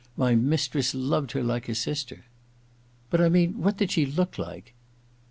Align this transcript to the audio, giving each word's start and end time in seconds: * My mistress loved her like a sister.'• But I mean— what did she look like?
* 0.13 0.17
My 0.25 0.33
mistress 0.33 0.95
loved 0.95 1.33
her 1.33 1.43
like 1.43 1.69
a 1.69 1.75
sister.'• 1.75 2.15
But 3.11 3.21
I 3.21 3.29
mean— 3.29 3.59
what 3.61 3.77
did 3.77 3.91
she 3.91 4.03
look 4.07 4.39
like? 4.39 4.73